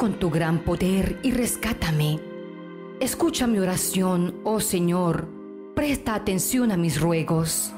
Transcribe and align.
con 0.00 0.14
tu 0.14 0.30
gran 0.30 0.60
poder 0.60 1.18
y 1.22 1.30
rescátame. 1.30 2.18
Escucha 3.00 3.46
mi 3.46 3.58
oración, 3.58 4.40
oh 4.44 4.58
Señor, 4.58 5.28
presta 5.74 6.14
atención 6.14 6.72
a 6.72 6.78
mis 6.78 6.98
ruegos. 6.98 7.74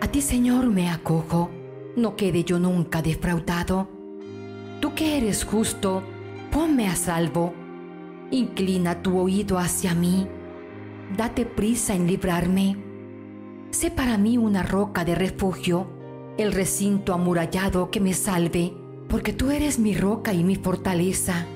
A 0.00 0.08
ti, 0.10 0.22
Señor, 0.22 0.68
me 0.70 0.88
acojo, 0.88 1.50
no 1.94 2.16
quede 2.16 2.42
yo 2.42 2.58
nunca 2.58 3.02
defraudado. 3.02 3.86
Tú 4.80 4.94
que 4.94 5.18
eres 5.18 5.44
justo, 5.44 6.02
ponme 6.50 6.88
a 6.88 6.96
salvo. 6.96 7.52
Inclina 8.30 9.02
tu 9.02 9.18
oído 9.18 9.58
hacia 9.58 9.94
mí, 9.94 10.26
date 11.18 11.44
prisa 11.44 11.94
en 11.94 12.06
librarme. 12.06 12.78
Sé 13.72 13.90
para 13.90 14.16
mí 14.16 14.38
una 14.38 14.62
roca 14.62 15.04
de 15.04 15.14
refugio, 15.14 15.86
el 16.38 16.50
recinto 16.50 17.12
amurallado 17.12 17.90
que 17.90 18.00
me 18.00 18.14
salve, 18.14 18.87
porque 19.08 19.32
tú 19.32 19.50
eres 19.50 19.78
mi 19.78 19.94
roca 19.94 20.32
y 20.32 20.44
mi 20.44 20.56
fortaleza. 20.56 21.46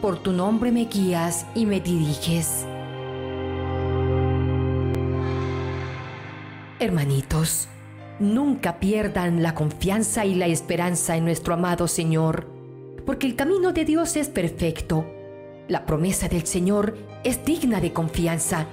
Por 0.00 0.18
tu 0.18 0.32
nombre 0.32 0.72
me 0.72 0.86
guías 0.86 1.46
y 1.54 1.66
me 1.66 1.80
diriges. 1.80 2.64
Hermanitos, 6.78 7.68
nunca 8.18 8.78
pierdan 8.78 9.42
la 9.42 9.54
confianza 9.54 10.24
y 10.24 10.34
la 10.34 10.46
esperanza 10.46 11.16
en 11.16 11.24
nuestro 11.24 11.52
amado 11.52 11.88
Señor, 11.88 12.46
porque 13.04 13.26
el 13.26 13.36
camino 13.36 13.72
de 13.72 13.84
Dios 13.84 14.16
es 14.16 14.28
perfecto. 14.28 15.04
La 15.68 15.84
promesa 15.84 16.28
del 16.28 16.46
Señor 16.46 16.96
es 17.22 17.44
digna 17.44 17.80
de 17.80 17.92
confianza. 17.92 18.66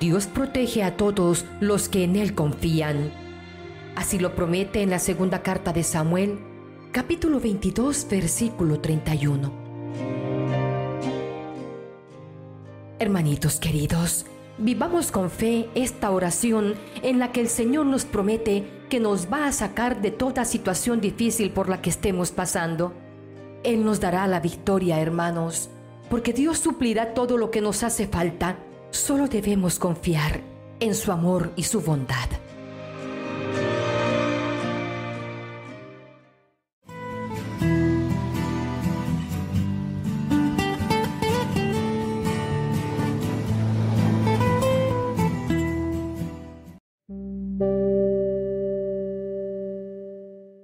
Dios 0.00 0.26
protege 0.26 0.82
a 0.82 0.96
todos 0.96 1.44
los 1.60 1.88
que 1.88 2.04
en 2.04 2.16
Él 2.16 2.34
confían. 2.34 3.12
Así 3.96 4.18
lo 4.18 4.34
promete 4.34 4.82
en 4.82 4.90
la 4.90 4.98
segunda 4.98 5.42
carta 5.42 5.72
de 5.72 5.82
Samuel, 5.82 6.38
capítulo 6.96 7.40
22, 7.40 8.06
versículo 8.08 8.80
31. 8.80 9.52
Hermanitos 12.98 13.60
queridos, 13.60 14.24
Vivamos 14.56 15.12
con 15.12 15.30
fe 15.30 15.68
esta 15.74 16.10
oración 16.10 16.74
en 17.02 17.18
la 17.18 17.32
que 17.32 17.42
el 17.42 17.48
Señor 17.48 17.84
nos 17.84 18.06
promete 18.06 18.66
que 18.88 18.98
nos 18.98 19.30
va 19.30 19.46
a 19.46 19.52
sacar 19.52 20.00
de 20.00 20.10
toda 20.10 20.46
situación 20.46 21.02
difícil 21.02 21.50
por 21.50 21.68
la 21.68 21.82
que 21.82 21.90
estemos 21.90 22.30
pasando. 22.30 22.94
Él 23.62 23.84
nos 23.84 24.00
dará 24.00 24.26
la 24.26 24.40
victoria, 24.40 24.98
hermanos, 24.98 25.68
porque 26.08 26.32
Dios 26.32 26.60
suplirá 26.60 27.12
todo 27.12 27.36
lo 27.36 27.50
que 27.50 27.60
nos 27.60 27.82
hace 27.82 28.06
falta. 28.06 28.56
Solo 28.88 29.28
debemos 29.28 29.78
confiar 29.78 30.40
en 30.80 30.94
su 30.94 31.12
amor 31.12 31.52
y 31.56 31.64
su 31.64 31.82
bondad. 31.82 32.30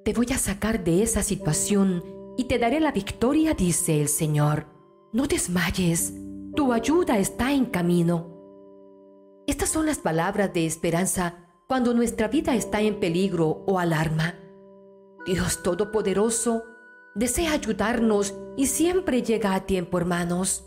Te 0.05 0.12
voy 0.12 0.27
a 0.34 0.39
sacar 0.39 0.83
de 0.83 1.05
esa 1.05 1.22
situación 1.22 2.03
y 2.36 2.45
te 2.45 2.58
daré 2.58 2.81
la 2.81 2.91
victoria, 2.91 3.55
dice 3.55 4.00
el 4.00 4.08
Señor. 4.08 4.67
No 5.12 5.28
desmayes, 5.28 6.12
tu 6.56 6.72
ayuda 6.72 7.19
está 7.19 7.53
en 7.53 7.67
camino. 7.67 8.27
Estas 9.47 9.69
son 9.69 9.86
las 9.86 9.98
palabras 9.98 10.53
de 10.53 10.67
esperanza 10.67 11.47
cuando 11.69 11.95
nuestra 11.95 12.27
vida 12.27 12.56
está 12.56 12.80
en 12.80 12.98
peligro 12.98 13.62
o 13.64 13.78
alarma. 13.78 14.34
Dios 15.25 15.62
Todopoderoso 15.62 16.64
desea 17.14 17.52
ayudarnos 17.52 18.35
y 18.57 18.67
siempre 18.67 19.23
llega 19.23 19.55
a 19.55 19.67
tiempo, 19.67 19.98
hermanos. 19.98 20.64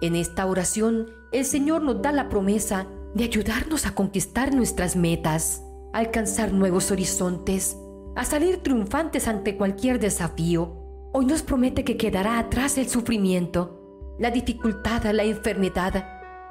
En 0.00 0.16
esta 0.16 0.46
oración, 0.46 1.10
el 1.32 1.44
Señor 1.44 1.82
nos 1.82 2.00
da 2.00 2.12
la 2.12 2.30
promesa 2.30 2.86
de 3.14 3.24
ayudarnos 3.24 3.84
a 3.84 3.94
conquistar 3.94 4.54
nuestras 4.54 4.96
metas, 4.96 5.62
alcanzar 5.92 6.54
nuevos 6.54 6.90
horizontes, 6.90 7.76
a 8.14 8.24
salir 8.24 8.62
triunfantes 8.62 9.28
ante 9.28 9.56
cualquier 9.56 9.98
desafío. 9.98 11.10
Hoy 11.12 11.26
nos 11.26 11.42
promete 11.42 11.84
que 11.84 11.96
quedará 11.96 12.38
atrás 12.38 12.78
el 12.78 12.88
sufrimiento, 12.88 14.16
la 14.18 14.30
dificultad, 14.30 15.04
la 15.12 15.24
enfermedad. 15.24 16.06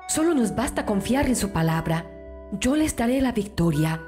Solo 0.08 0.34
nos 0.34 0.56
basta 0.56 0.86
confiar 0.86 1.28
en 1.28 1.36
su 1.36 1.52
palabra. 1.52 2.10
Yo 2.60 2.76
les 2.76 2.96
daré 2.96 3.22
la 3.22 3.32
victoria. 3.32 4.02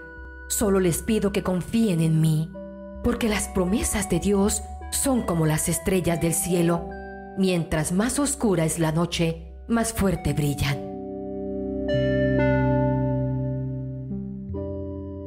Solo 0.50 0.80
les 0.80 1.02
pido 1.02 1.32
que 1.32 1.44
confíen 1.44 2.02
en 2.02 2.20
mí, 2.20 2.52
porque 3.04 3.30
las 3.30 3.48
promesas 3.48 4.10
de 4.10 4.20
Dios 4.20 4.62
son 4.92 5.24
como 5.24 5.46
las 5.46 5.70
estrellas 5.70 6.22
del 6.22 6.34
cielo. 6.34 6.90
Mientras 7.38 7.92
más 7.92 8.20
oscura 8.20 8.66
es 8.66 8.80
la 8.80 8.92
noche, 8.92 9.54
más 9.68 9.94
fuerte 9.94 10.34
brillan. 10.34 10.94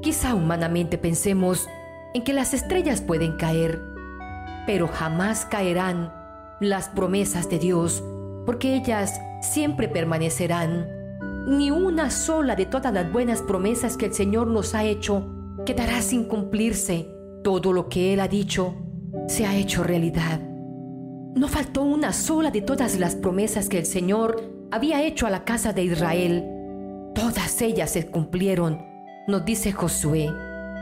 Quizá 0.03 0.35
humanamente 0.35 0.99
pensemos 0.99 1.67
en 2.17 2.25
que 2.25 2.33
las 2.33 2.55
estrellas 2.55 3.03
pueden 3.03 3.37
caer, 3.37 3.83
pero 4.67 4.89
jamás 4.89 5.45
caerán 5.45 6.15
las 6.61 6.89
promesas 6.89 7.51
de 7.51 7.59
Dios, 7.59 8.03
porque 8.47 8.75
ellas 8.75 9.21
siempre 9.43 9.87
permanecerán. 9.87 10.89
Ni 11.47 11.71
una 11.71 12.11
sola 12.11 12.57
de 12.57 12.65
todas 12.65 12.95
las 12.95 13.13
buenas 13.13 13.43
promesas 13.43 13.99
que 13.99 14.07
el 14.07 14.15
Señor 14.15 14.47
nos 14.47 14.75
ha 14.75 14.85
hecho 14.85 15.29
quedará 15.67 16.01
sin 16.01 16.25
cumplirse. 16.25 17.07
Todo 17.45 17.75
lo 17.75 17.91
que 17.91 18.15
Él 18.15 18.21
ha 18.21 18.29
dicho 18.29 18.75
se 19.29 19.45
ha 19.45 19.55
hecho 19.55 19.85
realidad. 19.85 20.41
No 21.35 21.49
faltó 21.49 21.83
una 21.83 22.15
sola 22.15 22.51
de 22.51 22.63
todas 22.63 22.99
las 22.99 23.15
promesas 23.15 23.69
que 23.69 23.79
el 23.79 23.85
Señor 23.85 24.43
había 24.71 25.03
hecho 25.03 25.27
a 25.27 25.31
la 25.31 25.45
casa 25.45 25.75
de 25.75 25.85
Israel. 25.85 26.47
Todas 27.15 27.61
ellas 27.61 27.91
se 27.91 28.07
cumplieron, 28.07 28.81
nos 29.29 29.45
dice 29.45 29.71
Josué 29.73 30.31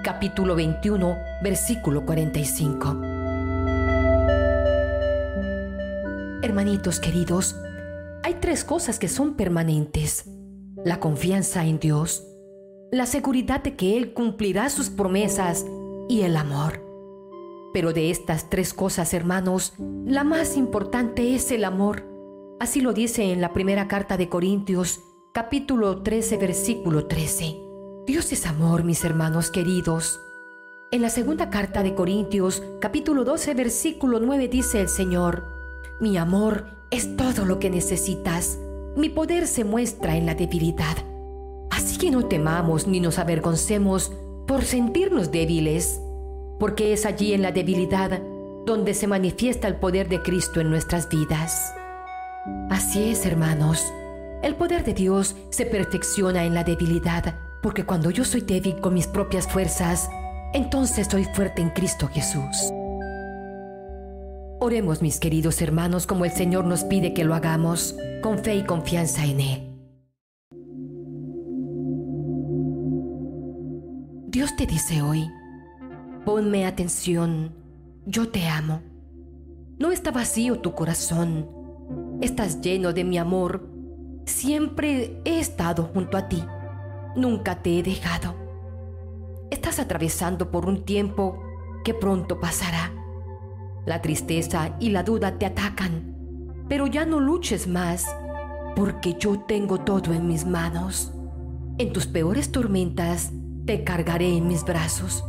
capítulo 0.05 0.55
21, 0.55 1.17
versículo 1.43 2.05
45. 2.05 3.01
Hermanitos 6.43 7.01
queridos, 7.01 7.57
hay 8.23 8.35
tres 8.35 8.65
cosas 8.65 8.99
que 8.99 9.09
son 9.09 9.35
permanentes. 9.35 10.29
La 10.85 11.01
confianza 11.01 11.65
en 11.65 11.79
Dios, 11.79 12.23
la 12.93 13.07
seguridad 13.07 13.63
de 13.63 13.77
que 13.77 13.97
Él 13.97 14.13
cumplirá 14.13 14.69
sus 14.69 14.91
promesas 14.91 15.65
y 16.11 16.21
el 16.21 16.37
amor. 16.37 16.85
Pero 17.73 17.95
de 17.95 18.11
estas 18.11 18.51
tres 18.51 18.75
cosas, 18.75 19.15
hermanos, 19.15 19.73
la 20.05 20.23
más 20.23 20.59
importante 20.59 21.35
es 21.35 21.51
el 21.51 21.65
amor. 21.65 22.05
Así 22.61 22.83
lo 22.83 22.93
dice 22.93 23.33
en 23.33 23.41
la 23.41 23.55
primera 23.55 23.89
carta 23.89 24.19
de 24.19 24.29
Corintios, 24.29 25.01
capítulo 25.33 26.03
13, 26.03 26.37
versículo 26.37 27.07
13. 27.07 27.64
Dios 28.07 28.33
es 28.33 28.45
amor, 28.45 28.85
mis 28.85 29.03
hermanos 29.03 29.51
queridos. 29.51 30.21
En 30.91 31.01
la 31.01 31.09
segunda 31.09 31.49
carta 31.49 31.83
de 31.83 31.95
Corintios, 31.95 32.63
capítulo 32.79 33.25
12, 33.25 33.55
versículo 33.55 34.21
9 34.21 34.47
dice 34.49 34.83
el 34.83 34.91
Señor, 34.91 35.47
Mi 36.01 36.19
amor 36.19 36.67
es 36.91 37.17
todo 37.17 37.47
lo 37.47 37.59
que 37.59 37.71
necesitas. 37.71 38.59
Mi 38.95 39.09
poder 39.09 39.47
se 39.47 39.65
muestra 39.65 40.19
en 40.19 40.27
la 40.27 40.35
debilidad. 40.35 40.99
Así 41.71 41.97
que 41.97 42.11
no 42.11 42.27
temamos 42.27 42.87
ni 42.87 43.01
nos 43.01 43.19
avergoncemos 43.19 44.13
por 44.47 44.65
sentirnos 44.65 45.33
débiles, 45.33 45.99
porque 46.61 46.93
es 46.93 47.07
allí 47.07 47.33
en 47.33 47.41
la 47.41 47.53
debilidad 47.53 48.21
donde 48.67 48.93
se 48.93 49.07
manifiesta 49.07 49.67
el 49.67 49.77
poder 49.77 50.11
de 50.11 50.21
Cristo 50.21 50.61
en 50.61 50.69
nuestras 50.69 51.09
vidas. 51.09 51.73
Así 52.69 53.09
es, 53.09 53.25
hermanos, 53.25 53.83
el 54.43 54.57
poder 54.57 54.85
de 54.85 54.93
Dios 54.93 55.37
se 55.49 55.65
perfecciona 55.65 56.45
en 56.45 56.53
la 56.53 56.65
debilidad 56.65 57.35
porque 57.65 57.87
cuando 57.87 58.11
yo 58.11 58.27
soy 58.27 58.43
débil 58.43 58.79
con 58.83 58.93
mis 58.93 59.07
propias 59.07 59.51
fuerzas, 59.51 60.11
entonces 60.53 61.09
soy 61.11 61.25
fuerte 61.25 61.63
en 61.63 61.71
Cristo 61.71 62.09
Jesús. 62.09 62.71
Oremos, 64.61 65.01
mis 65.01 65.19
queridos 65.19 65.63
hermanos, 65.63 66.07
como 66.07 66.27
el 66.27 66.31
Señor 66.33 66.67
nos 66.67 66.85
pide 66.85 67.15
que 67.15 67.25
lo 67.25 67.35
hagamos, 67.35 67.97
con 68.23 68.39
fe 68.39 68.57
y 68.57 68.65
confianza 68.65 69.25
en 69.25 69.41
Él. 69.41 69.71
Dios 74.29 74.55
te 74.57 74.67
dice 74.67 75.01
hoy, 75.01 75.27
ponme 76.27 76.67
atención, 76.67 77.55
yo 78.05 78.29
te 78.29 78.47
amo. 78.47 78.83
No 79.79 79.91
está 79.91 80.11
vacío 80.11 80.61
tu 80.61 80.75
corazón, 80.75 81.49
estás 82.21 82.61
lleno 82.61 82.93
de 82.93 83.05
mi 83.05 83.17
amor, 83.17 83.67
siempre 84.27 85.19
he 85.25 85.41
estado 85.41 85.85
junto 85.85 86.19
a 86.19 86.29
ti 86.29 86.45
nunca 87.17 87.63
te 87.63 87.79
he 87.79 87.83
dejado. 87.83 88.35
Estás 89.51 89.79
atravesando 89.79 90.51
por 90.51 90.67
un 90.67 90.85
tiempo 90.85 91.43
que 91.85 91.95
pronto 91.95 92.41
pasará. 92.41 92.93
La 93.87 94.01
tristeza 94.01 94.77
y 94.81 94.91
la 94.91 95.03
duda 95.03 95.39
te 95.39 95.47
atacan, 95.47 96.65
pero 96.69 96.87
ya 96.87 97.05
no 97.05 97.21
luches 97.21 97.67
más, 97.67 98.07
porque 98.75 99.15
yo 99.19 99.41
tengo 99.41 99.81
todo 99.81 100.13
en 100.13 100.27
mis 100.27 100.47
manos. 100.47 101.13
En 101.79 101.93
tus 101.93 102.07
peores 102.07 102.51
tormentas 102.51 103.33
te 103.67 103.85
cargaré 103.85 104.37
en 104.37 104.47
mis 104.47 104.65
brazos, 104.65 105.25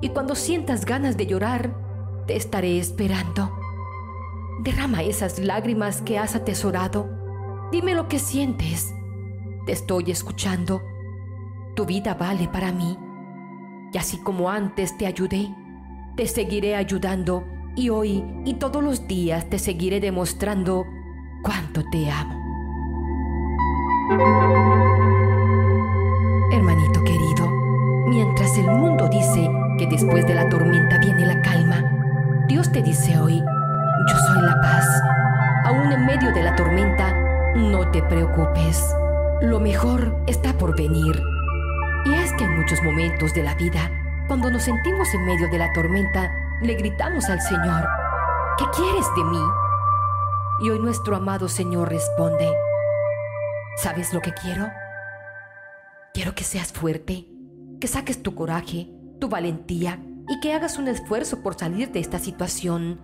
y 0.00 0.10
cuando 0.10 0.34
sientas 0.34 0.84
ganas 0.84 1.16
de 1.16 1.26
llorar, 1.26 1.82
Te 2.26 2.36
estaré 2.36 2.78
esperando. 2.78 3.52
Derrama 4.62 5.02
esas 5.02 5.38
lágrimas 5.38 6.00
que 6.00 6.18
has 6.18 6.34
atesorado. 6.34 7.06
Dime 7.70 7.94
lo 7.94 8.08
que 8.08 8.18
sientes. 8.18 8.94
Te 9.66 9.72
estoy 9.72 10.10
escuchando. 10.10 10.80
Tu 11.74 11.84
vida 11.84 12.14
vale 12.14 12.46
para 12.48 12.70
mí. 12.70 12.96
Y 13.92 13.98
así 13.98 14.18
como 14.18 14.48
antes 14.48 14.96
te 14.96 15.06
ayudé, 15.06 15.52
te 16.16 16.26
seguiré 16.26 16.76
ayudando 16.76 17.44
y 17.74 17.88
hoy 17.88 18.24
y 18.44 18.54
todos 18.54 18.82
los 18.82 19.08
días 19.08 19.48
te 19.50 19.58
seguiré 19.58 19.98
demostrando 19.98 20.86
cuánto 21.42 21.82
te 21.90 22.08
amo. 22.10 22.40
Hermanito 26.52 27.02
querido, 27.02 27.50
mientras 28.06 28.56
el 28.56 28.66
mundo 28.66 29.08
dice 29.08 29.50
que 29.76 29.88
después 29.88 30.26
de 30.28 30.34
la 30.34 30.48
tormenta 30.48 30.98
viene 30.98 31.26
la 31.26 31.40
calma, 31.42 31.82
Dios 32.46 32.70
te 32.70 32.82
dice 32.82 33.18
hoy, 33.18 33.40
yo 33.40 34.16
soy 34.28 34.42
la 34.42 34.60
paz. 34.60 34.86
Aún 35.64 35.90
en 35.90 36.06
medio 36.06 36.32
de 36.32 36.42
la 36.42 36.54
tormenta, 36.54 37.12
no 37.56 37.90
te 37.90 38.02
preocupes. 38.02 38.94
Lo 39.42 39.58
mejor 39.58 40.22
está 40.28 40.52
por 40.52 40.76
venir. 40.76 41.33
Y 42.04 42.14
es 42.14 42.32
que 42.34 42.44
en 42.44 42.56
muchos 42.56 42.82
momentos 42.82 43.32
de 43.32 43.42
la 43.42 43.54
vida, 43.54 43.90
cuando 44.28 44.50
nos 44.50 44.64
sentimos 44.64 45.12
en 45.14 45.24
medio 45.24 45.48
de 45.48 45.58
la 45.58 45.72
tormenta, 45.72 46.30
le 46.60 46.74
gritamos 46.74 47.30
al 47.30 47.40
Señor, 47.40 47.88
¿qué 48.58 48.64
quieres 48.76 49.06
de 49.16 49.24
mí? 49.24 49.40
Y 50.60 50.70
hoy 50.70 50.78
nuestro 50.80 51.16
amado 51.16 51.48
Señor 51.48 51.88
responde, 51.88 52.52
¿sabes 53.76 54.12
lo 54.12 54.20
que 54.20 54.32
quiero? 54.32 54.68
Quiero 56.12 56.34
que 56.34 56.44
seas 56.44 56.72
fuerte, 56.72 57.26
que 57.80 57.88
saques 57.88 58.22
tu 58.22 58.34
coraje, 58.34 58.90
tu 59.18 59.28
valentía 59.28 59.98
y 60.28 60.40
que 60.40 60.52
hagas 60.52 60.78
un 60.78 60.88
esfuerzo 60.88 61.42
por 61.42 61.54
salir 61.54 61.90
de 61.90 62.00
esta 62.00 62.18
situación, 62.18 63.00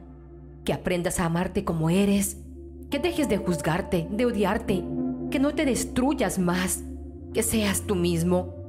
que 0.65 0.75
aprendas 0.75 1.21
a 1.21 1.25
amarte 1.25 1.65
como 1.65 1.89
eres, 1.89 2.37
que 2.91 2.99
dejes 2.99 3.29
de 3.29 3.39
juzgarte, 3.39 4.07
de 4.11 4.27
odiarte, 4.27 4.85
que 5.31 5.39
no 5.39 5.55
te 5.55 5.65
destruyas 5.65 6.39
más, 6.39 6.83
que 7.33 7.43
seas 7.43 7.83
tú 7.83 7.95
mismo, 7.95 8.60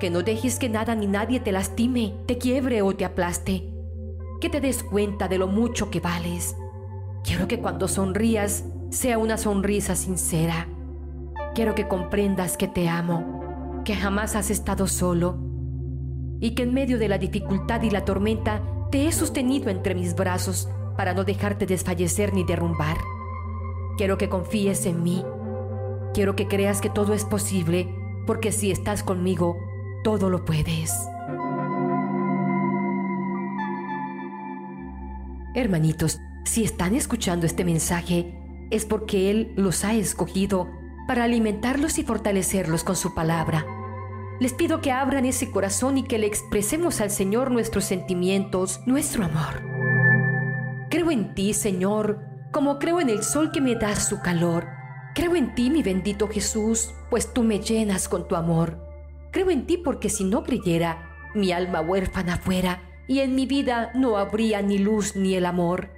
que 0.00 0.10
no 0.10 0.22
dejes 0.22 0.58
que 0.58 0.68
nada 0.68 0.94
ni 0.94 1.06
nadie 1.06 1.40
te 1.40 1.52
lastime, 1.52 2.14
te 2.26 2.38
quiebre 2.38 2.82
o 2.82 2.94
te 2.94 3.04
aplaste, 3.04 3.70
que 4.40 4.48
te 4.48 4.60
des 4.60 4.82
cuenta 4.82 5.28
de 5.28 5.38
lo 5.38 5.46
mucho 5.46 5.90
que 5.90 6.00
vales. 6.00 6.56
Quiero 7.22 7.48
que 7.48 7.60
cuando 7.60 7.88
sonrías 7.88 8.64
sea 8.90 9.18
una 9.18 9.38
sonrisa 9.38 9.96
sincera. 9.96 10.68
Quiero 11.54 11.74
que 11.74 11.88
comprendas 11.88 12.56
que 12.56 12.68
te 12.68 12.88
amo 12.88 13.34
que 13.84 13.94
jamás 13.94 14.34
has 14.34 14.50
estado 14.50 14.86
solo 14.86 15.36
y 16.40 16.54
que 16.54 16.62
en 16.62 16.74
medio 16.74 16.98
de 16.98 17.08
la 17.08 17.18
dificultad 17.18 17.82
y 17.82 17.90
la 17.90 18.04
tormenta 18.04 18.62
te 18.90 19.06
he 19.06 19.12
sostenido 19.12 19.70
entre 19.70 19.94
mis 19.94 20.14
brazos 20.14 20.68
para 20.96 21.14
no 21.14 21.24
dejarte 21.24 21.66
desfallecer 21.66 22.32
ni 22.32 22.44
derrumbar. 22.44 22.96
Quiero 23.96 24.18
que 24.18 24.28
confíes 24.28 24.86
en 24.86 25.02
mí. 25.02 25.24
Quiero 26.14 26.34
que 26.34 26.48
creas 26.48 26.80
que 26.80 26.90
todo 26.90 27.12
es 27.12 27.24
posible, 27.24 27.94
porque 28.26 28.52
si 28.52 28.70
estás 28.70 29.02
conmigo, 29.02 29.56
todo 30.04 30.30
lo 30.30 30.44
puedes. 30.44 30.92
Hermanitos, 35.56 36.20
si 36.44 36.62
están 36.62 36.94
escuchando 36.94 37.46
este 37.46 37.64
mensaje, 37.64 38.38
es 38.70 38.84
porque 38.84 39.30
Él 39.30 39.52
los 39.56 39.84
ha 39.84 39.94
escogido 39.94 40.68
para 41.08 41.24
alimentarlos 41.24 41.98
y 41.98 42.04
fortalecerlos 42.04 42.84
con 42.84 42.96
su 42.96 43.14
palabra. 43.14 43.66
Les 44.40 44.52
pido 44.52 44.80
que 44.80 44.92
abran 44.92 45.24
ese 45.24 45.50
corazón 45.50 45.96
y 45.98 46.02
que 46.02 46.18
le 46.18 46.26
expresemos 46.26 47.00
al 47.00 47.10
Señor 47.10 47.50
nuestros 47.50 47.84
sentimientos, 47.84 48.80
nuestro 48.86 49.24
amor. 49.24 49.62
Creo 50.90 51.10
en 51.10 51.34
ti, 51.34 51.54
Señor, 51.54 52.20
como 52.52 52.78
creo 52.78 53.00
en 53.00 53.08
el 53.08 53.22
sol 53.22 53.52
que 53.52 53.60
me 53.60 53.74
da 53.74 53.96
su 53.96 54.20
calor. 54.20 54.66
Creo 55.14 55.34
en 55.36 55.54
ti, 55.54 55.70
mi 55.70 55.82
bendito 55.82 56.28
Jesús, 56.28 56.92
pues 57.10 57.32
tú 57.32 57.42
me 57.42 57.60
llenas 57.60 58.08
con 58.08 58.26
tu 58.28 58.34
amor. 58.34 58.83
Creo 59.34 59.50
en 59.50 59.66
ti 59.66 59.76
porque 59.76 60.10
si 60.10 60.22
no 60.22 60.44
creyera, 60.44 61.10
mi 61.34 61.50
alma 61.50 61.80
huérfana 61.80 62.38
fuera 62.38 62.82
y 63.08 63.18
en 63.18 63.34
mi 63.34 63.46
vida 63.46 63.90
no 63.92 64.16
habría 64.16 64.62
ni 64.62 64.78
luz 64.78 65.16
ni 65.16 65.34
el 65.34 65.44
amor. 65.44 65.90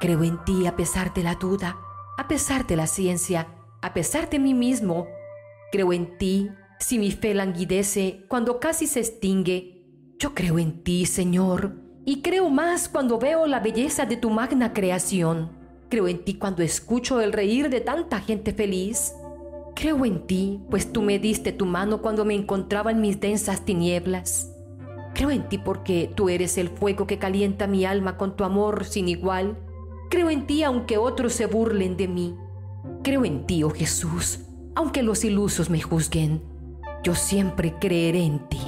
Creo 0.00 0.24
en 0.24 0.42
ti 0.46 0.66
a 0.66 0.74
pesar 0.74 1.12
de 1.12 1.22
la 1.22 1.34
duda, 1.34 1.76
a 2.16 2.26
pesar 2.26 2.66
de 2.66 2.76
la 2.76 2.86
ciencia, 2.86 3.48
a 3.82 3.92
pesar 3.92 4.30
de 4.30 4.38
mí 4.38 4.54
mismo. 4.54 5.06
Creo 5.70 5.92
en 5.92 6.16
ti 6.16 6.50
si 6.78 6.98
mi 6.98 7.10
fe 7.10 7.34
languidece 7.34 8.24
cuando 8.28 8.60
casi 8.60 8.86
se 8.86 9.00
extingue. 9.00 9.84
Yo 10.18 10.34
creo 10.34 10.58
en 10.58 10.82
ti, 10.82 11.04
Señor, 11.04 11.74
y 12.06 12.22
creo 12.22 12.48
más 12.48 12.88
cuando 12.88 13.18
veo 13.18 13.46
la 13.46 13.60
belleza 13.60 14.06
de 14.06 14.16
tu 14.16 14.30
magna 14.30 14.72
creación. 14.72 15.52
Creo 15.90 16.08
en 16.08 16.24
ti 16.24 16.38
cuando 16.38 16.62
escucho 16.62 17.20
el 17.20 17.34
reír 17.34 17.68
de 17.68 17.82
tanta 17.82 18.20
gente 18.20 18.54
feliz. 18.54 19.12
Creo 19.78 20.04
en 20.04 20.26
ti, 20.26 20.60
pues 20.70 20.92
tú 20.92 21.02
me 21.02 21.20
diste 21.20 21.52
tu 21.52 21.64
mano 21.64 22.02
cuando 22.02 22.24
me 22.24 22.34
encontraba 22.34 22.90
en 22.90 23.00
mis 23.00 23.20
densas 23.20 23.64
tinieblas. 23.64 24.52
Creo 25.14 25.30
en 25.30 25.48
ti 25.48 25.56
porque 25.56 26.10
tú 26.16 26.28
eres 26.28 26.58
el 26.58 26.68
fuego 26.68 27.06
que 27.06 27.20
calienta 27.20 27.68
mi 27.68 27.84
alma 27.84 28.16
con 28.16 28.34
tu 28.34 28.42
amor 28.42 28.84
sin 28.84 29.06
igual. 29.06 29.56
Creo 30.10 30.30
en 30.30 30.48
ti 30.48 30.64
aunque 30.64 30.98
otros 30.98 31.32
se 31.34 31.46
burlen 31.46 31.96
de 31.96 32.08
mí. 32.08 32.34
Creo 33.04 33.24
en 33.24 33.46
ti, 33.46 33.62
oh 33.62 33.70
Jesús, 33.70 34.40
aunque 34.74 35.04
los 35.04 35.22
ilusos 35.22 35.70
me 35.70 35.80
juzguen. 35.80 36.42
Yo 37.04 37.14
siempre 37.14 37.76
creeré 37.78 38.24
en 38.24 38.48
ti. 38.48 38.60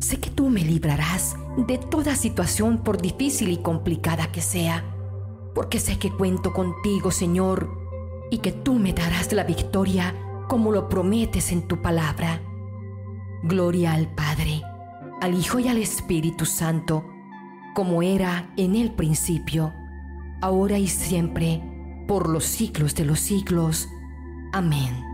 Sé 0.00 0.20
que 0.20 0.28
tú 0.28 0.50
me 0.50 0.60
librarás 0.60 1.36
de 1.56 1.78
toda 1.78 2.16
situación 2.16 2.84
por 2.84 3.00
difícil 3.00 3.48
y 3.48 3.56
complicada 3.56 4.30
que 4.30 4.42
sea, 4.42 4.84
porque 5.54 5.80
sé 5.80 5.98
que 5.98 6.12
cuento 6.12 6.52
contigo, 6.52 7.10
Señor, 7.10 7.83
y 8.30 8.38
que 8.38 8.52
tú 8.52 8.74
me 8.74 8.92
darás 8.92 9.32
la 9.32 9.44
victoria 9.44 10.14
como 10.48 10.72
lo 10.72 10.88
prometes 10.88 11.52
en 11.52 11.68
tu 11.68 11.80
palabra. 11.80 12.40
Gloria 13.42 13.92
al 13.92 14.08
Padre, 14.08 14.62
al 15.20 15.34
Hijo 15.34 15.58
y 15.58 15.68
al 15.68 15.78
Espíritu 15.78 16.46
Santo, 16.46 17.04
como 17.74 18.02
era 18.02 18.52
en 18.56 18.74
el 18.76 18.92
principio 18.92 19.72
ahora 20.44 20.78
y 20.78 20.88
siempre, 20.88 21.62
por 22.06 22.28
los 22.28 22.44
siglos 22.44 22.94
de 22.94 23.06
los 23.06 23.18
siglos. 23.18 23.88
Amén. 24.52 25.13